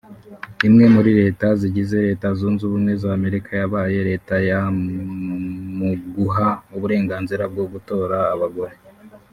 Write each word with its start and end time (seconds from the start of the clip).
imwe 0.67 0.85
muri 0.95 1.11
leta 1.19 1.47
zigize 1.61 1.95
Leta 2.07 2.27
Zunze 2.37 2.61
Ubumwe 2.65 2.91
za 3.01 3.09
Amerika 3.17 3.49
yabaye 3.61 3.99
leta 4.09 4.35
ya 4.49 4.59
mu 5.79 5.89
guha 6.15 6.47
uburenganzira 6.75 7.43
bwo 7.51 7.65
gutora 7.73 8.17
abagore 8.35 8.73